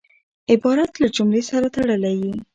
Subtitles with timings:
[0.51, 2.35] عبارت له جملې سره تړلی يي.